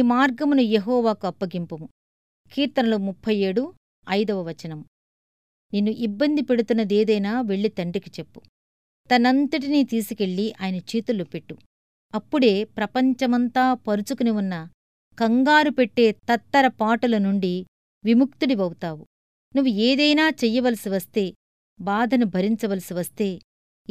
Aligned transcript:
మార్గమును 0.00 0.60
యహోవాకు 0.60 1.26
అప్పగింపుము. 1.26 1.88
కీర్తనలు 2.52 2.96
ముప్పై 2.96 3.36
ఏడు 3.36 3.74
ఐదవ 4.10 4.42
వచనము 4.42 4.84
నిన్ను 5.74 5.90
ఇబ్బంది 5.90 6.42
పెడుతున్నదేదైనా 6.42 7.40
వెళ్ళి 7.40 7.68
తండ్రికి 7.68 8.10
చెప్పు. 8.18 8.40
తనంతటినీ 9.10 9.84
తీసుకెళ్ళి 9.84 10.54
ఆయన 10.60 10.76
చేతుల్లో 10.76 11.24
పెట్టు. 11.24 11.56
అప్పుడే 12.14 12.64
ప్రపంచమంతా 12.64 13.74
పరుచుకుని 13.74 14.30
ఉన్న 14.30 14.68
కంగారు 15.18 15.70
పెట్టే 15.70 16.12
తత్తర 16.12 16.68
పాటుల 16.68 17.18
నుండి 17.18 17.66
విముక్తుడివవుతావు. 18.04 19.06
నువ్వు 19.56 19.72
ఏదైనా 19.72 20.28
చెయ్యవలసి 20.44 20.88
వస్తే 20.88 21.34
బాధను 21.80 22.26
భరించవలసి 22.26 22.94
వస్తే 22.94 23.40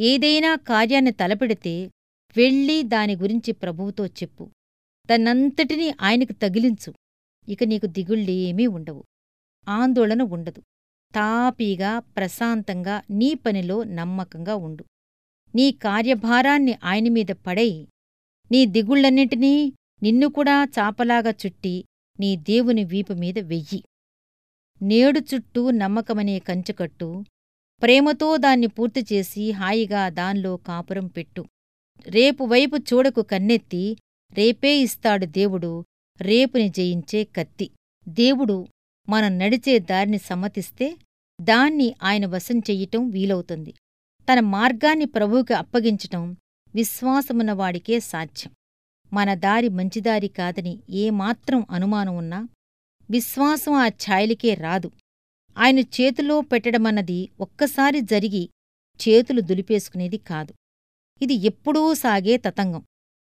ఏదైనా 0.00 0.56
కార్యాన్ని 0.56 1.10
తలపెడితే 1.10 1.90
వెళ్ళి 2.36 2.82
దాని 2.82 3.16
గురించి 3.16 3.52
ప్రభువుతో 3.52 4.06
చెప్పు. 4.06 4.50
తన్నంతటినీ 5.10 5.94
ఆయనకు 6.00 6.32
తగిలించు. 6.32 6.94
ఇక 7.48 7.64
నీకు 7.64 7.86
దిగుళ్ళేమీ 7.86 8.66
ఉండవు. 8.66 9.04
ఆందోళన 9.68 10.22
ఉండదు. 10.22 10.60
తాపీగా 11.14 11.98
ప్రశాంతంగా 11.98 13.02
నీ 13.10 13.34
పనిలో 13.34 13.84
నమ్మకంగా 13.84 14.54
ఉండు. 14.54 14.84
నీ 15.54 15.72
కార్యభారాన్ని 15.72 16.74
ఆయనమీద 16.84 17.26
పడై 17.26 17.88
నీ 18.52 18.66
దిగుళ్ళన్నింటినీ 18.66 19.72
నిన్ను 20.02 20.28
కూడా 20.28 20.68
చాపలాగా 20.78 21.30
చుట్టి 21.30 21.84
నీ 22.20 22.36
దేవుని 22.36 22.84
వీపుమీద 22.84 23.38
వెయ్యి. 23.38 23.84
నేడు 24.82 25.20
చుట్టూ 25.34 25.70
నమ్మకమనే 25.70 26.38
కంచుకట్టు 26.38 27.24
ప్రేమతో 27.82 28.36
దాన్ని 28.36 28.66
పూర్తిచేసి 28.66 29.50
హాయిగా 29.50 30.08
దాన్లో 30.08 30.56
కాపురం 30.56 31.06
పెట్టు. 31.06 31.44
రేపు 32.06 32.44
వైపు 32.44 32.76
చూడకు 32.76 33.22
కన్నెత్తి 33.22 33.96
రేపే 34.34 34.76
ఇస్తాడు 34.76 35.26
దేవుడు 35.26 35.84
రేపుని 36.20 36.68
జయించే 36.68 37.24
కత్తి. 37.24 37.70
దేవుడు 38.08 38.68
మనం 39.08 39.38
నడిచే 39.38 39.78
దారిని 39.78 40.18
సమ్మతిస్తే 40.18 40.96
దాన్ని 41.40 41.94
ఆయన 42.02 42.26
వశం 42.26 42.58
చెయ్యటం 42.58 43.10
వీలవుతుంది. 43.10 43.74
తన 44.32 44.40
మార్గాన్ని 44.40 45.04
ప్రభువుకి 45.04 45.54
అప్పగించటం 45.54 46.36
విశ్వాసమున్నవాడికే 46.74 48.00
సాధ్యం. 48.00 48.52
మన 49.12 49.34
దారి 49.34 49.68
మంచిదారి 49.68 50.28
కాదని 50.28 50.78
ఏమాత్రం 50.90 51.66
అనుమానం 51.70 52.16
ఉన్నా 52.16 52.48
విశ్వాసం 53.10 53.72
ఆ 53.72 53.88
ఛాయలికే 53.88 54.54
రాదు. 54.54 54.90
ఆయన 55.58 55.78
చేతిలో 55.78 56.40
పెట్టడమన్నది 56.40 57.28
ఒక్కసారి 57.40 58.00
జరిగి 58.00 58.48
చేతులు 59.08 59.40
దులిపేసుకునేది 59.40 60.18
కాదు. 60.18 60.54
ఇది 61.22 61.34
ఎప్పుడూ 61.34 61.94
సాగే 61.94 62.36
తతంగం. 62.36 62.82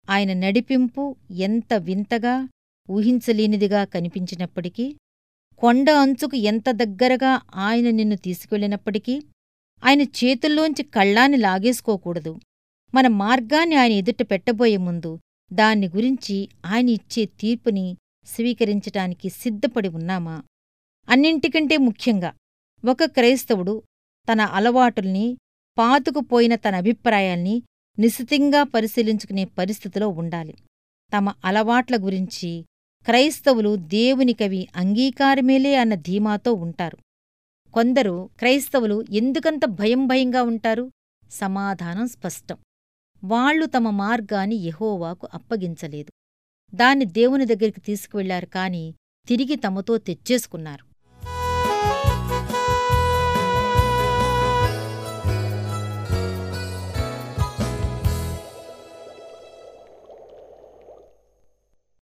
ఆయన 0.09 0.33
నడిపింపు 0.33 1.17
ఎంత 1.31 1.75
వింతగా 1.75 2.49
ఊహించలేనిదిగా 2.91 3.85
కనిపించినప్పటికీ 3.85 4.97
కొండ 5.59 5.91
అంచుకు 5.91 6.37
ఎంత 6.37 6.71
దగ్గరగా 6.71 7.41
ఆయన 7.55 7.91
నిన్ను 7.91 8.17
తీసుకెళ్ళినప్పటికీ 8.17 9.23
ఆయన 9.85 10.03
చేతుల్లోంచి 10.03 10.83
కళ్ళాన్ని 10.83 11.39
లాగేసుకోకూడదు. 11.39 12.41
మన 12.95 13.07
మార్గాన్ని 13.09 13.77
ఆయన 13.77 13.93
ఎదుట 13.93 14.23
పెట్టబోయే 14.31 14.77
ముందు 14.77 15.19
దాన్ని 15.53 15.89
గురించి 15.89 16.49
ఆయన 16.67 16.89
ఇచ్చే 16.89 17.25
తీర్పుని 17.25 17.97
స్వీకరించటానికి 18.27 19.29
సిద్ధపడి 19.29 19.89
ఉన్నామా? 19.89 20.43
అన్నింటికంటే 21.09 21.77
ముఖ్యంగా 21.77 22.33
ఒక 22.85 23.05
క్రైస్తవుడు 23.05 23.83
తన 24.33 24.41
అలవాటుల్ని 24.41 25.37
పాతుకుపోయిన 25.79 26.55
తన 26.55 26.75
అభిప్రాయాల్ని 26.75 27.63
నిశితంగా 27.99 28.63
పరిశీలించుకునే 28.63 29.45
పరిస్థితిలో 29.45 30.09
ఉండాలి. 30.09 30.55
తమ 31.17 31.33
అలవాట్ల 31.45 31.97
గురించి 31.97 32.67
క్రైస్తవులు 33.05 33.77
దేవునికవి 33.77 34.69
అంగీకారమేలే 34.77 35.77
అన్న 35.77 35.95
ధీమాతో 35.95 36.53
ఉంటారు. 36.53 36.99
కొందరు 37.73 38.31
క్రైస్తవులు 38.39 39.05
ఎందుకంత 39.11 39.65
భయం 39.65 40.07
భయంగా 40.07 40.43
ఉంటారు? 40.43 40.91
సమాధానం 41.31 42.09
స్పష్టం. 42.09 42.59
వాళ్ళు 43.25 43.67
తమ 43.67 43.91
మార్గాన్ని 43.91 44.57
యహోవాకు 44.57 45.29
అప్పగించలేదు. 45.35 46.11
దాన్ని 46.77 47.05
దేవుని 47.05 47.47
దగ్గరికి 47.47 47.81
తీసుకువెళ్ళారు 47.81 48.47
కాని 48.47 48.95
తిరిగి 49.29 49.57
తమతో 49.57 49.99
తెచ్చేసుకున్నారు. 49.99 50.92